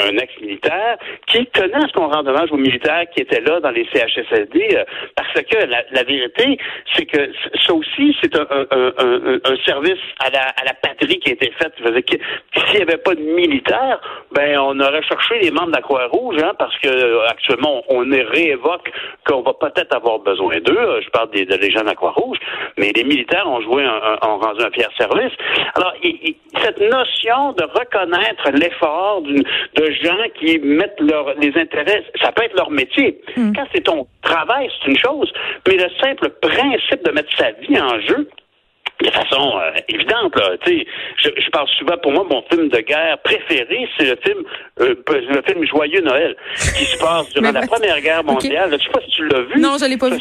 un, 0.00 0.16
ex-militaire 0.16 0.96
qui 1.26 1.46
tenait 1.46 1.76
à 1.76 1.88
ce 1.88 1.92
qu'on 1.92 2.08
rende 2.08 2.28
hommage 2.28 2.50
aux 2.50 2.56
militaires 2.56 3.04
qui 3.14 3.22
étaient 3.22 3.40
là 3.40 3.60
dans 3.60 3.70
les 3.70 3.86
CHSLD, 3.92 4.76
euh, 4.76 4.84
parce 5.14 5.32
que 5.32 5.56
la, 5.66 6.02
vérité, 6.02 6.58
c'est 6.94 7.06
que 7.06 7.30
ça 7.64 7.74
aussi, 7.74 8.16
c'est 8.20 8.34
un, 8.36 8.46
un, 8.50 9.56
service 9.64 10.00
à 10.20 10.30
la, 10.30 10.48
à 10.60 10.64
la 10.64 10.74
patrie 10.74 11.18
qui 11.18 11.30
a 11.30 11.32
été 11.32 11.52
fait. 11.58 11.72
S'il 11.76 12.76
n'y 12.76 12.82
avait 12.82 12.98
pas 12.98 13.14
de 13.14 13.20
militaires, 13.20 14.00
ben 14.32 14.58
on 14.58 14.78
aurait 14.80 15.02
cherché 15.02 15.38
les 15.40 15.50
membres 15.50 15.68
de 15.68 15.76
la 15.76 15.82
Croix-Rouge, 15.82 16.36
hein, 16.42 16.52
parce 16.58 16.76
que 16.78 16.88
euh, 16.88 17.26
actuellement, 17.28 17.82
on, 17.88 18.06
réévoque 18.06 18.90
qu'on 19.26 19.42
va 19.42 19.52
peut-être 19.54 19.94
avoir 19.94 20.18
besoin 20.20 20.58
d'eux. 20.60 20.76
Euh, 20.76 21.00
je 21.02 21.10
parle 21.10 21.30
des, 21.30 21.44
des 21.44 21.70
gens 21.70 21.82
de 21.82 21.86
la 21.86 21.94
Croix-Rouge, 21.94 22.38
mais 22.76 22.92
les 22.94 23.04
militaires 23.04 23.48
ont 23.48 23.60
joué 23.60 23.84
un, 23.84 24.18
ont 24.22 24.38
rendu 24.38 24.62
un 24.62 24.70
fier 24.70 24.88
service. 24.96 25.32
Alors, 25.74 25.92
cette 26.62 26.80
notion 26.80 27.52
de 27.52 27.64
reconnaître 27.64 28.50
l'effort 28.52 29.22
de 29.22 29.90
gens 30.02 30.24
qui 30.38 30.58
mettent 30.58 31.00
leur, 31.00 31.34
les 31.38 31.52
intérêts, 31.56 32.04
ça 32.20 32.32
peut 32.32 32.44
être 32.44 32.56
leur 32.56 32.70
métier. 32.70 33.20
Hmm. 33.36 33.52
Quand 33.54 33.66
c'est 33.74 33.82
ton 33.82 34.06
travail, 34.22 34.70
c'est 34.80 34.90
une 34.90 34.98
chose, 34.98 35.32
mais 35.66 35.76
le 35.76 35.88
simple 36.00 36.30
principe 36.40 37.04
de 37.04 37.12
mettre 37.12 37.36
sa 37.36 37.52
vie 37.52 37.80
en 37.80 38.00
jeu, 38.00 38.28
de 39.02 39.10
façon 39.10 39.58
euh, 39.58 39.72
évidente. 39.88 40.34
Là. 40.36 40.56
Je, 40.66 41.28
je 41.36 41.50
parle 41.50 41.68
souvent, 41.78 41.96
pour 41.98 42.12
moi, 42.12 42.26
mon 42.30 42.42
film 42.50 42.68
de 42.68 42.78
guerre 42.78 43.18
préféré, 43.22 43.88
c'est 43.98 44.06
le 44.06 44.16
film 44.24 44.42
euh, 44.80 44.94
le 45.08 45.42
film 45.42 45.66
Joyeux 45.66 46.00
Noël, 46.00 46.34
qui 46.54 46.84
se 46.84 46.98
passe 46.98 47.32
durant 47.34 47.52
la 47.52 47.66
Première 47.66 48.00
Guerre 48.00 48.24
mondiale. 48.24 48.70
Je 48.72 48.84
sais 48.84 48.90
pas 48.90 49.00
si 49.00 49.10
tu 49.10 49.28
l'as 49.28 49.42
vu. 49.42 49.60
Non, 49.60 49.76
je 49.78 49.86
l'ai 49.86 49.98
pas 49.98 50.10
vu. 50.10 50.18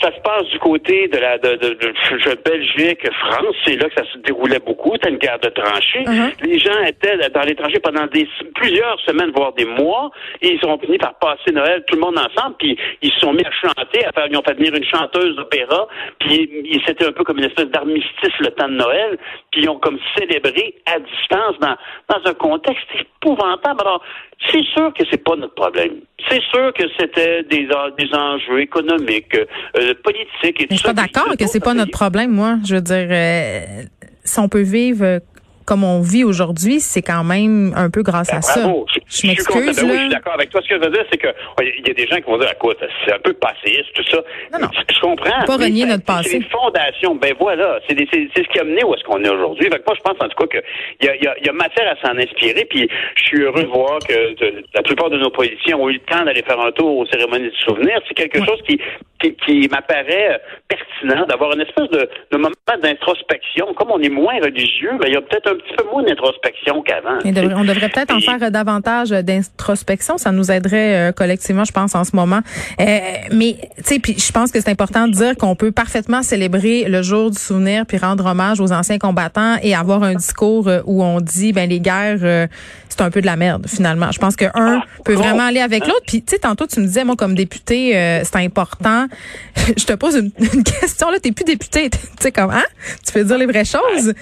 Ça 0.00 0.14
se 0.14 0.20
passe 0.20 0.44
du 0.50 0.58
côté 0.58 1.08
de 1.08 1.18
la 1.18 1.38
de, 1.38 1.56
de, 1.56 1.68
de, 1.74 2.42
Belgique, 2.44 3.00
France. 3.12 3.56
C'est 3.64 3.76
là 3.76 3.88
que 3.88 3.94
ça 3.94 4.10
se 4.12 4.18
déroulait 4.18 4.60
beaucoup. 4.60 4.92
C'était 4.94 5.10
une 5.10 5.18
guerre 5.18 5.38
de 5.40 5.48
tranchées. 5.48 6.04
Uh-huh. 6.04 6.32
Les 6.46 6.58
gens 6.58 6.80
étaient 6.86 7.16
dans 7.30 7.42
les 7.42 7.54
tranchées 7.54 7.80
pendant 7.80 8.06
des 8.06 8.28
plusieurs 8.54 9.00
semaines, 9.00 9.32
voire 9.34 9.52
des 9.54 9.64
mois. 9.64 10.10
Et 10.40 10.54
ils 10.54 10.66
ont 10.66 10.78
fini 10.78 10.98
par 10.98 11.18
passer 11.18 11.52
Noël 11.52 11.84
tout 11.86 11.96
le 11.96 12.00
monde 12.00 12.18
ensemble. 12.18 12.56
Puis 12.58 12.78
ils 13.02 13.12
se 13.12 13.20
sont 13.20 13.32
mis 13.32 13.44
à 13.44 13.50
chanter. 13.50 14.04
À 14.04 14.12
faire, 14.12 14.26
ils 14.30 14.36
ont 14.36 14.42
fait 14.42 14.54
venir 14.54 14.74
une 14.74 14.84
chanteuse 14.84 15.36
d'opéra. 15.36 15.88
Puis 16.20 16.80
c'était 16.86 17.06
un 17.06 17.12
peu 17.12 17.24
comme 17.24 17.38
une 17.38 17.46
espèce 17.46 17.66
d'armistice 17.66 18.38
le 18.40 18.50
temps 18.50 18.68
de 18.68 18.74
Noël. 18.74 19.18
Puis 19.50 19.62
ils 19.62 19.68
ont 19.68 19.78
comme 19.78 19.98
célébré 20.16 20.74
à 20.86 20.98
distance 20.98 21.58
dans 21.60 21.76
dans 22.08 22.30
un 22.30 22.34
contexte 22.34 22.86
épouvantable. 22.98 23.80
Alors 23.80 24.02
c'est 24.50 24.64
sûr 24.74 24.92
que 24.94 25.04
c'est 25.10 25.22
pas 25.22 25.36
notre 25.36 25.54
problème. 25.54 26.00
C'est 26.28 26.42
sûr 26.52 26.72
que 26.74 26.84
c'était 26.98 27.42
des, 27.44 27.68
des 27.98 28.14
enjeux 28.14 28.60
économiques, 28.60 29.34
euh, 29.36 29.94
politiques 30.02 30.60
et 30.60 30.66
tout 30.66 30.74
ça. 30.74 30.74
Je 30.74 30.76
suis 30.76 30.82
pas 30.84 30.92
d'accord 30.92 31.36
que 31.36 31.46
c'est 31.46 31.60
pas 31.60 31.74
notre 31.74 31.90
problème, 31.90 32.32
moi. 32.32 32.56
Je 32.64 32.76
veux 32.76 32.80
dire, 32.80 33.08
euh, 33.10 33.82
si 34.24 34.38
on 34.38 34.48
peut 34.48 34.62
vivre 34.62 35.20
comme 35.68 35.84
on 35.84 36.00
vit 36.00 36.24
aujourd'hui, 36.24 36.80
c'est 36.80 37.02
quand 37.02 37.24
même 37.24 37.74
un 37.76 37.90
peu 37.90 38.02
grâce 38.02 38.30
ben, 38.30 38.38
à 38.38 38.40
ça. 38.40 38.62
Je, 38.64 39.26
m'excuse. 39.26 39.76
Ben 39.76 39.84
oui, 39.84 39.96
je 39.96 40.00
suis 40.00 40.08
d'accord 40.08 40.32
avec 40.32 40.48
toi. 40.48 40.62
Ce 40.64 40.68
que 40.68 40.76
je 40.76 40.80
veux 40.80 40.90
dire, 40.90 41.04
c'est 41.12 41.18
que 41.18 41.28
il 41.60 41.86
y 41.86 41.90
a 41.90 41.92
des 41.92 42.06
gens 42.06 42.16
qui 42.16 42.22
vont 42.22 42.38
dire, 42.38 42.50
écoute, 42.50 42.78
c'est 43.04 43.12
un 43.12 43.18
peu 43.18 43.34
passéiste, 43.34 43.92
tout 43.92 44.04
ça. 44.10 44.16
Non, 44.54 44.60
non. 44.60 44.68
Je 44.90 44.98
comprends. 44.98 45.44
Pas 45.44 45.56
renier 45.58 45.84
notre 45.84 46.06
passé. 46.06 46.30
C'est 46.30 46.36
une 46.38 46.44
fondation. 46.44 47.16
Ben 47.16 47.34
voilà, 47.38 47.80
c'est 47.86 47.94
ce 47.98 48.48
qui 48.48 48.58
a 48.58 48.64
mené 48.64 48.82
où 48.82 48.94
est-ce 48.94 49.04
qu'on 49.04 49.22
est 49.22 49.28
aujourd'hui. 49.28 49.68
moi, 49.68 49.94
je 49.94 50.00
pense 50.00 50.16
en 50.18 50.28
tout 50.28 50.46
cas 50.46 50.46
qu'il 50.46 51.06
y 51.06 51.10
a, 51.10 51.16
y, 51.16 51.26
a, 51.26 51.38
y 51.44 51.48
a 51.50 51.52
matière 51.52 51.92
à 51.92 51.96
s'en 52.00 52.16
inspirer. 52.16 52.64
Puis 52.64 52.88
je 53.16 53.22
suis 53.24 53.42
heureux 53.42 53.64
de 53.64 53.68
voir 53.68 53.98
que 54.08 54.34
la 54.74 54.82
plupart 54.82 55.10
de 55.10 55.18
nos 55.18 55.30
politiciens 55.30 55.76
ont 55.76 55.90
eu 55.90 56.00
le 56.00 56.00
temps 56.00 56.24
d'aller 56.24 56.42
faire 56.44 56.60
un 56.60 56.72
tour 56.72 56.96
aux 56.96 57.06
cérémonies 57.06 57.50
de 57.50 57.56
souvenirs. 57.56 58.00
C'est 58.08 58.14
quelque 58.14 58.42
chose 58.42 58.62
qui 58.66 58.80
qui, 59.20 59.34
qui 59.34 59.68
m'apparaît 59.68 60.40
pertinent 60.68 61.26
d'avoir 61.26 61.52
une 61.54 61.62
espèce 61.62 61.88
de, 61.90 62.08
de 62.30 62.36
moment 62.36 62.54
d'introspection. 62.82 63.74
Comme 63.74 63.90
on 63.90 64.00
est 64.00 64.08
moins 64.08 64.38
religieux, 64.42 64.90
ben, 65.00 65.08
il 65.08 65.14
y 65.14 65.16
a 65.16 65.20
peut-être 65.20 65.50
un 65.50 65.56
petit 65.56 65.74
peu 65.76 65.84
moins 65.90 66.02
d'introspection 66.02 66.82
qu'avant. 66.82 67.18
on 67.24 67.64
devrait 67.64 67.88
peut-être 67.88 68.14
en 68.14 68.20
faire 68.20 68.50
davantage 68.50 69.10
d'introspection. 69.10 70.18
Ça 70.18 70.32
nous 70.32 70.50
aiderait 70.50 71.08
euh, 71.08 71.12
collectivement, 71.12 71.64
je 71.64 71.72
pense, 71.72 71.94
en 71.94 72.04
ce 72.04 72.14
moment. 72.14 72.40
Euh, 72.80 72.84
mais, 73.32 73.56
tu 73.78 73.84
sais, 73.84 73.98
puis 73.98 74.18
je 74.18 74.32
pense 74.32 74.52
que 74.52 74.60
c'est 74.60 74.70
important 74.70 75.08
de 75.08 75.12
dire 75.12 75.36
qu'on 75.36 75.54
peut 75.54 75.72
parfaitement 75.72 76.22
célébrer 76.22 76.84
le 76.84 77.02
jour 77.02 77.30
du 77.30 77.38
souvenir 77.38 77.86
puis 77.86 77.98
rendre 77.98 78.26
hommage 78.26 78.60
aux 78.60 78.72
anciens 78.72 78.98
combattants 78.98 79.56
et 79.62 79.74
avoir 79.74 80.02
un 80.02 80.14
discours 80.14 80.68
euh, 80.68 80.80
où 80.84 81.02
on 81.02 81.20
dit, 81.20 81.52
ben 81.52 81.68
les 81.68 81.80
guerres, 81.80 82.48
c'est 82.88 83.00
un 83.00 83.10
peu 83.10 83.20
de 83.20 83.26
la 83.26 83.36
merde, 83.36 83.66
finalement. 83.68 84.10
Je 84.12 84.18
pense 84.18 84.36
que 84.36 84.46
un 84.54 84.80
ah, 84.80 84.84
peut 85.04 85.14
vraiment 85.14 85.44
aller 85.44 85.60
avec 85.60 85.86
l'autre. 85.86 86.04
Puis, 86.06 86.22
tu 86.22 86.34
sais, 86.34 86.38
tantôt, 86.38 86.66
tu 86.66 86.80
me 86.80 86.86
disais, 86.86 87.04
moi, 87.04 87.16
comme 87.16 87.34
député, 87.34 87.92
c'est 88.24 88.36
important 88.36 89.07
je 89.76 89.84
te 89.84 89.92
pose 89.94 90.16
une, 90.16 90.32
question 90.62 91.10
là, 91.10 91.18
t'es 91.20 91.32
plus 91.32 91.44
député, 91.44 91.90
tu 91.90 91.98
sais 92.20 92.32
comment 92.32 92.52
hein? 92.52 92.64
Tu 93.06 93.12
peux 93.12 93.24
dire 93.24 93.38
les 93.38 93.46
vraies 93.46 93.64
choses? 93.64 94.14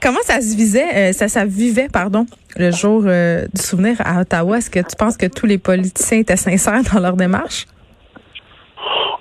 Comment 0.00 0.22
ça 0.22 0.40
se 0.40 0.56
visait, 0.56 1.10
euh, 1.10 1.12
ça, 1.12 1.28
ça 1.28 1.44
vivait, 1.44 1.88
pardon, 1.88 2.24
le 2.56 2.70
jour 2.70 3.02
euh, 3.06 3.46
du 3.52 3.60
souvenir 3.60 3.96
à 4.04 4.20
Ottawa? 4.20 4.58
Est-ce 4.58 4.70
que 4.70 4.78
tu 4.78 4.96
penses 4.96 5.16
que 5.16 5.26
tous 5.26 5.46
les 5.46 5.58
politiciens 5.58 6.18
étaient 6.18 6.36
sincères 6.36 6.82
dans 6.92 7.00
leur 7.00 7.14
démarche? 7.14 7.66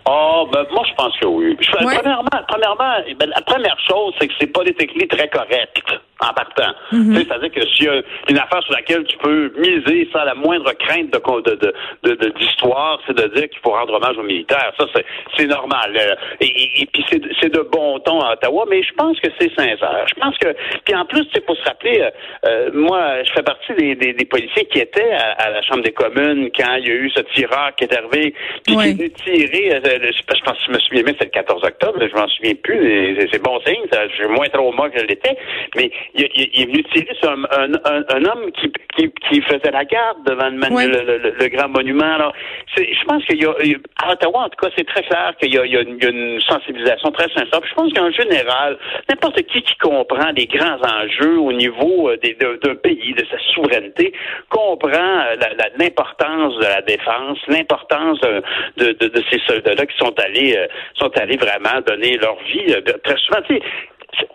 Oh, 0.05 0.47
ben, 0.53 0.63
moi, 0.71 0.83
je 0.87 0.93
pense 0.95 1.17
que 1.19 1.25
oui. 1.25 1.57
Premièrement, 1.71 2.23
premièrement 2.47 2.93
ben, 3.19 3.29
la 3.35 3.41
première 3.41 3.77
chose, 3.89 4.13
c'est 4.19 4.27
que 4.27 4.33
c'est 4.39 4.47
politiquement 4.47 5.05
très 5.09 5.27
correct 5.29 5.81
en 6.19 6.33
partant. 6.33 6.73
Mhm. 6.91 7.15
C'est-à-dire 7.15 7.51
que 7.51 7.65
s'il 7.67 7.85
y 7.85 7.89
a 7.89 8.01
une 8.29 8.37
affaire 8.37 8.63
sur 8.63 8.73
laquelle 8.73 9.03
tu 9.05 9.17
peux 9.17 9.51
miser 9.57 10.09
sans 10.11 10.23
la 10.23 10.33
moindre 10.33 10.71
crainte 10.73 11.11
de, 11.11 11.55
de, 12.03 12.29
d'histoire, 12.39 12.99
c'est 13.05 13.15
de 13.15 13.27
dire 13.35 13.49
qu'il 13.49 13.59
faut 13.63 13.71
rendre 13.71 13.93
hommage 13.93 14.17
aux 14.17 14.23
militaires. 14.23 14.71
Ça, 14.79 14.85
c'est, 15.37 15.45
normal. 15.47 15.95
Euh, 15.95 16.15
et, 16.41 16.85
puis 16.91 17.05
c'est, 17.09 17.49
de 17.49 17.61
bon 17.61 17.99
ton 17.99 18.19
à 18.19 18.33
Ottawa, 18.33 18.65
mais 18.69 18.81
je 18.83 18.93
pense 18.93 19.19
que 19.19 19.29
c'est 19.39 19.53
sincère. 19.55 20.05
Je 20.07 20.19
pense 20.19 20.37
que. 20.37 20.53
Puis 20.85 20.95
en 20.95 21.05
plus, 21.05 21.25
c'est 21.33 21.45
pour 21.45 21.55
se 21.55 21.63
rappeler, 21.63 22.01
euh, 22.01 22.09
euh, 22.45 22.69
moi, 22.73 23.23
je 23.23 23.31
fais 23.31 23.43
partie 23.43 23.73
des, 23.73 24.13
des, 24.13 24.25
policiers 24.25 24.65
qui 24.65 24.79
étaient 24.79 25.11
à, 25.11 25.49
la 25.49 25.61
Chambre 25.61 25.83
des 25.83 25.93
communes 25.93 26.49
quand 26.55 26.75
il 26.75 26.87
y 26.87 26.91
a 26.91 26.95
eu 26.95 27.09
ce 27.09 27.21
tireur 27.33 27.73
qui 27.77 27.85
est 27.85 27.97
arrivé, 27.97 28.33
puis 28.65 28.75
qui 28.75 29.03
est 29.03 29.23
tiré. 29.23 29.81
je, 29.83 30.43
pense, 30.43 30.57
je 30.65 30.71
me 30.71 30.79
souviens 30.79 31.03
même, 31.03 31.15
c'est 31.19 31.25
le 31.25 31.31
14 31.31 31.63
octobre, 31.63 31.99
je 32.01 32.15
m'en 32.15 32.27
souviens 32.27 32.55
plus. 32.55 33.17
C'est, 33.31 33.41
bon 33.41 33.59
signe. 33.65 33.83
j'ai 34.17 34.27
moins 34.27 34.49
trop 34.49 34.71
moi 34.73 34.89
que 34.89 34.99
je 34.99 35.05
l'étais. 35.05 35.37
Mais 35.75 35.91
il, 36.15 36.23
est 36.23 36.65
venu 36.65 36.83
tirer 36.85 37.15
sur 37.21 37.31
un, 37.31 37.43
un, 37.85 38.25
homme 38.25 38.51
qui, 38.51 38.71
qui, 38.95 39.11
qui, 39.29 39.41
faisait 39.41 39.71
la 39.71 39.85
garde 39.85 40.23
devant 40.25 40.49
le, 40.49 41.33
le, 41.39 41.47
grand 41.49 41.69
monument. 41.69 42.13
Alors, 42.15 42.33
je 42.75 43.03
pense 43.05 43.23
qu'il 43.25 43.41
y 43.41 43.45
a, 43.45 43.53
à 44.03 44.13
Ottawa, 44.13 44.45
en 44.45 44.49
tout 44.49 44.65
cas, 44.65 44.71
c'est 44.77 44.87
très 44.87 45.03
clair 45.03 45.33
qu'il 45.39 45.53
y, 45.53 45.57
y, 45.57 45.77
a 45.77 45.81
une 45.81 46.41
sensibilisation 46.41 47.11
très 47.11 47.29
sincère. 47.29 47.61
je 47.63 47.73
pense 47.73 47.93
qu'en 47.93 48.11
général, 48.11 48.77
n'importe 49.09 49.41
qui 49.43 49.61
qui 49.61 49.75
comprend 49.77 50.31
les 50.35 50.47
grands 50.47 50.79
enjeux 50.81 51.39
au 51.39 51.51
niveau 51.53 52.09
euh, 52.09 52.17
d'un 52.17 52.75
pays, 52.75 53.13
de 53.13 53.25
sa 53.29 53.37
souveraineté, 53.53 54.13
comprend 54.49 54.89
euh, 54.91 55.35
l'importance 55.77 56.55
de 56.57 56.63
la 56.63 56.81
défense, 56.81 57.37
l'importance 57.47 58.19
de, 58.21 58.41
de, 58.77 59.07
de, 59.07 59.23
ces 59.31 59.39
soldats-là 59.47 59.85
qui 59.85 59.97
sont 59.97 60.13
allés, 60.19 60.55
euh, 60.57 60.67
sont 60.95 61.11
allés 61.17 61.37
vraiment 61.37 61.81
donner 61.85 62.17
leur 62.17 62.37
vie. 62.43 62.73
Très 63.03 63.17
souvent, 63.17 63.41
tu 63.47 63.55
sais, 63.55 63.61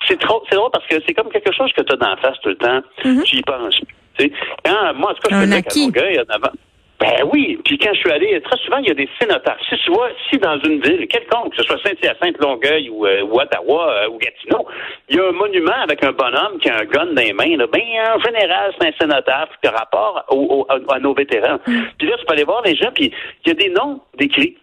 c'est 0.09 0.19
trop, 0.21 0.43
c'est 0.49 0.57
drôle 0.57 0.71
parce 0.73 0.87
que 0.87 0.97
c'est 1.07 1.15
comme 1.15 1.31
quelque 1.31 1.53
chose 1.53 1.73
que 1.73 1.83
tu 1.83 1.93
as 1.93 1.97
d'en 1.97 2.17
face 2.17 2.39
tout 2.43 2.51
le 2.51 2.57
temps. 2.57 2.81
Mm-hmm. 3.05 3.23
Tu 3.25 3.37
y 3.37 3.43
penses. 3.43 3.81
Quand, 4.65 4.95
moi, 4.95 5.11
en 5.11 5.15
tout 5.15 5.29
cas, 5.29 5.37
je 5.37 5.47
faisais 5.47 5.57
à 5.57 5.85
Longueuil, 5.85 6.21
en 6.21 6.35
avant. 6.35 6.53
Ben 7.03 7.29
oui. 7.33 7.59
Puis 7.65 7.79
quand 7.79 7.93
je 7.95 7.99
suis 7.99 8.13
allé, 8.13 8.41
très 8.43 8.57
souvent, 8.59 8.77
il 8.77 8.87
y 8.87 8.91
a 8.93 8.95
des 8.95 9.09
cénotaphes. 9.21 9.59
Si 9.69 9.77
tu 9.79 9.91
vois, 9.91 10.11
si 10.31 10.39
dans 10.39 10.57
une 10.61 10.81
ville 10.81 11.09
quelconque, 11.09 11.51
que 11.51 11.57
ce 11.57 11.65
soit 11.65 11.79
Saint-Hyacinthe, 11.85 12.39
Longueuil 12.39 12.91
ou, 12.91 13.07
euh, 13.07 13.23
ou 13.23 13.41
Ottawa 13.41 13.91
euh, 13.91 14.09
ou 14.09 14.19
Gatineau, 14.19 14.65
il 15.09 15.17
y 15.17 15.21
a 15.21 15.27
un 15.27 15.33
monument 15.33 15.81
avec 15.83 16.05
un 16.05 16.13
bonhomme 16.13 16.59
qui 16.61 16.71
a 16.71 16.79
un 16.79 16.85
gun 16.85 17.07
dans 17.07 17.21
les 17.21 17.33
mains, 17.33 17.57
là, 17.57 17.67
ben 17.67 17.83
en 18.15 18.21
général, 18.21 18.73
c'est 18.79 18.87
un 18.87 18.93
cénotaphe 19.01 19.51
par 19.61 19.73
rapport 19.73 20.25
au, 20.29 20.65
à, 20.69 20.99
nos 21.01 21.13
vétérans. 21.13 21.59
Mm. 21.67 21.81
Puis 21.99 22.09
là, 22.09 22.17
tu 22.19 22.25
peux 22.25 22.35
aller 22.35 22.45
voir 22.45 22.63
les 22.65 22.77
gens, 22.77 22.93
puis 22.95 23.13
il 23.45 23.49
y 23.49 23.51
a 23.51 23.55
des 23.55 23.71
noms 23.71 24.01
décrits 24.17 24.57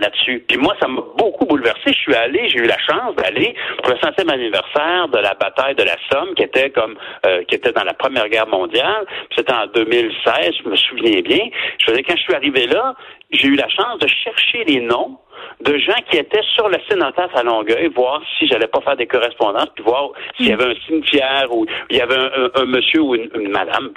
là-dessus. 0.00 0.44
Puis 0.48 0.58
moi, 0.58 0.74
ça 0.80 0.88
m'a 0.88 1.02
beaucoup 1.16 1.46
bouleversé. 1.46 1.92
Je 1.92 1.98
suis 1.98 2.14
allé, 2.14 2.48
j'ai 2.48 2.58
eu 2.58 2.66
la 2.66 2.78
chance 2.78 3.14
d'aller 3.16 3.54
pour 3.82 3.92
le 3.92 3.98
centième 4.00 4.30
anniversaire 4.30 5.08
de 5.08 5.18
la 5.18 5.34
bataille 5.34 5.74
de 5.74 5.82
la 5.82 5.96
Somme, 6.10 6.34
qui 6.34 6.42
était 6.42 6.70
comme 6.70 6.96
euh, 7.26 7.44
qui 7.44 7.54
était 7.54 7.72
dans 7.72 7.84
la 7.84 7.94
Première 7.94 8.28
Guerre 8.28 8.48
mondiale. 8.48 9.06
C'était 9.36 9.52
en 9.52 9.66
2016, 9.66 10.54
je 10.62 10.68
me 10.68 10.76
souviens 10.76 11.20
bien. 11.20 11.48
Je 11.78 11.90
faisais 11.90 12.02
quand 12.02 12.16
je 12.16 12.22
suis 12.22 12.34
arrivé 12.34 12.66
là, 12.66 12.94
j'ai 13.30 13.48
eu 13.48 13.56
la 13.56 13.68
chance 13.68 13.98
de 14.00 14.08
chercher 14.08 14.64
les 14.64 14.80
noms 14.80 15.18
de 15.62 15.78
gens 15.78 15.96
qui 16.10 16.16
étaient 16.16 16.42
sur 16.54 16.68
le 16.68 16.78
cénotaphe 16.88 17.34
à 17.34 17.42
Longueuil, 17.42 17.88
voir 17.94 18.22
si 18.38 18.46
j'allais 18.46 18.66
pas 18.66 18.80
faire 18.80 18.96
des 18.96 19.06
correspondances, 19.06 19.68
puis 19.74 19.84
voir 19.84 20.10
s'il 20.36 20.48
y 20.48 20.52
avait 20.52 20.70
un 20.70 20.74
cimetière 20.86 21.46
ou 21.50 21.66
il 21.90 21.96
y 21.96 22.00
avait 22.00 22.16
un, 22.16 22.64
monsieur 22.64 23.00
ou 23.00 23.14
une, 23.14 23.50
madame. 23.50 23.90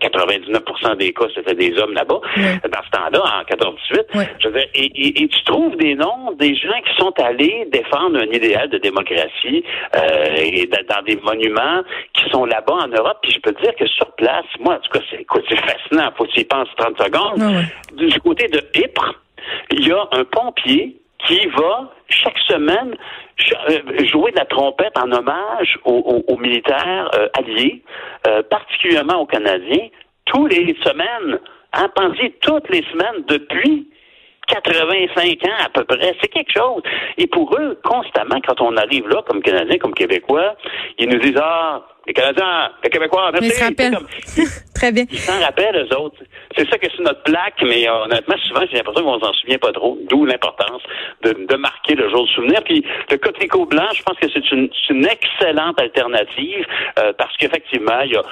99% 0.00 0.96
des 0.96 1.12
cas, 1.12 1.24
c'était 1.34 1.54
des 1.54 1.76
hommes 1.78 1.92
là-bas, 1.92 2.20
dans 2.36 2.82
ce 2.84 2.90
temps-là, 2.90 3.40
en 3.40 3.44
98. 3.44 4.00
et, 4.74 5.22
et, 5.22 5.28
tu 5.28 5.44
trouves 5.44 5.76
des 5.76 5.94
noms 5.94 6.32
des 6.38 6.54
gens 6.54 6.80
qui 6.86 6.96
sont 6.96 7.12
allés 7.20 7.66
défendre 7.72 8.20
un 8.20 8.32
idéal 8.32 8.68
de 8.70 8.78
démocratie 8.78 9.64
euh, 9.96 10.36
et 10.36 10.66
dans 10.66 11.02
des 11.02 11.16
monuments 11.16 11.82
qui 12.14 12.28
sont 12.30 12.44
là-bas 12.44 12.74
en 12.84 12.88
Europe. 12.88 13.18
Puis 13.22 13.32
je 13.32 13.40
peux 13.40 13.52
te 13.52 13.62
dire 13.62 13.74
que 13.76 13.86
sur 13.86 14.10
place, 14.12 14.46
moi, 14.60 14.74
en 14.74 14.78
tout 14.78 14.90
cas, 14.90 15.04
c'est, 15.10 15.26
fascinant. 15.56 16.10
Faut 16.16 16.24
que 16.24 16.32
tu 16.32 16.40
y 16.40 16.44
penses 16.44 16.68
30 16.76 17.02
secondes. 17.02 17.64
Du 17.94 18.20
côté 18.20 18.48
de 18.48 18.60
Ypres, 18.74 19.14
il 19.70 19.86
y 19.86 19.92
a 19.92 20.08
un 20.12 20.24
pompier 20.24 20.96
qui 21.26 21.46
va 21.48 21.92
chaque 22.08 22.38
semaine 22.46 22.96
euh, 23.70 24.06
jouer 24.06 24.30
de 24.32 24.36
la 24.36 24.44
trompette 24.46 24.96
en 24.98 25.10
hommage 25.12 25.78
aux, 25.84 26.36
militaires 26.38 27.10
euh, 27.14 27.28
alliés, 27.34 27.82
euh, 28.26 28.42
particulièrement 28.44 29.20
aux 29.20 29.26
Canadiens, 29.26 29.88
tous 30.24 30.46
les 30.46 30.76
semaines, 30.84 31.38
hein, 31.72 31.88
pensez 31.94 32.34
toutes 32.40 32.68
les 32.70 32.82
semaines 32.84 33.24
depuis 33.28 33.88
85 34.48 35.44
ans 35.44 35.64
à 35.64 35.68
peu 35.68 35.84
près. 35.84 36.16
C'est 36.20 36.28
quelque 36.28 36.52
chose. 36.52 36.82
Et 37.16 37.26
pour 37.26 37.54
eux, 37.58 37.78
constamment, 37.84 38.40
quand 38.46 38.60
on 38.60 38.76
arrive 38.76 39.08
là, 39.08 39.22
comme 39.26 39.42
Canadiens, 39.42 39.78
comme 39.78 39.94
Québécois, 39.94 40.56
ils 40.98 41.08
nous 41.08 41.18
disent, 41.18 41.40
ah, 41.40 41.86
les 42.08 42.14
Canadiens, 42.14 42.70
les 42.82 42.88
Québécois, 42.88 43.30
merci. 43.32 43.48
Ils 43.48 43.52
se 43.52 43.64
rappellent. 43.64 43.98
Très 44.74 44.92
bien. 44.92 45.04
Ils 45.10 45.18
s'en 45.18 45.38
rappellent, 45.40 45.76
eux 45.76 45.96
autres. 45.96 46.16
C'est 46.56 46.68
ça 46.70 46.78
que 46.78 46.86
c'est 46.96 47.02
notre 47.02 47.22
plaque, 47.22 47.60
mais 47.62 47.86
euh, 47.86 48.04
honnêtement, 48.04 48.36
souvent, 48.46 48.62
j'ai 48.70 48.78
l'impression 48.78 49.04
qu'on 49.04 49.20
s'en 49.20 49.32
souvient 49.34 49.58
pas 49.58 49.72
trop. 49.72 49.98
D'où 50.08 50.24
l'importance 50.24 50.80
de, 51.22 51.32
de, 51.32 51.56
marquer 51.56 51.94
le 51.94 52.08
jour 52.08 52.24
de 52.24 52.30
souvenir. 52.30 52.62
Puis 52.64 52.82
le 53.10 53.18
coquelicot 53.18 53.66
blanc, 53.66 53.88
je 53.92 54.02
pense 54.04 54.16
que 54.18 54.26
c'est 54.32 54.50
une, 54.52 54.70
une, 54.88 55.06
excellente 55.06 55.78
alternative 55.80 56.64
euh, 56.98 57.12
parce 57.18 57.36
qu'effectivement, 57.36 58.00
il, 58.04 58.12
y 58.12 58.16
a, 58.16 58.22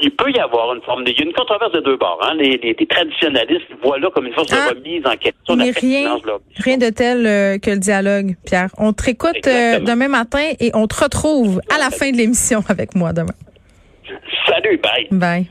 il, 0.00 0.10
peut 0.12 0.30
y 0.30 0.38
avoir 0.38 0.74
une 0.74 0.82
forme 0.82 1.04
de... 1.04 1.10
Il 1.10 1.18
y 1.18 1.22
a 1.22 1.26
une 1.26 1.34
controverse 1.34 1.72
de 1.72 1.80
deux 1.80 1.96
bords. 1.96 2.20
Hein. 2.22 2.34
Les, 2.38 2.56
les, 2.56 2.86
traditionnalistes 2.86 3.66
voient 3.82 3.98
là 3.98 4.08
comme 4.14 4.26
une 4.26 4.32
force 4.32 4.48
de 4.48 4.56
ah, 4.56 4.70
remise 4.70 5.04
en 5.06 5.16
question 5.16 5.56
mais 5.56 5.70
rien, 5.70 6.16
rien 6.56 6.76
de 6.78 6.90
tel 6.90 7.26
euh, 7.26 7.58
que 7.58 7.70
le 7.70 7.78
dialogue, 7.78 8.36
Pierre. 8.46 8.68
On 8.78 8.92
te 8.92 9.04
réécoute 9.04 9.44
demain 9.44 10.08
matin 10.08 10.52
et 10.60 10.70
on 10.74 10.86
te 10.86 11.02
retrouve 11.02 11.60
à 11.74 11.78
la 11.78 11.90
fin 11.90 12.10
de 12.10 12.16
l'émission 12.16 12.60
avec 12.68 12.94
moi 12.94 13.12
demain. 13.12 13.25
Salut, 14.46 14.82
bye. 14.82 15.06
Bye. 15.10 15.48